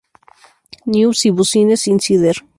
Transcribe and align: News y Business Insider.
News 0.87 1.25
y 1.27 1.29
Business 1.29 1.85
Insider. 1.87 2.37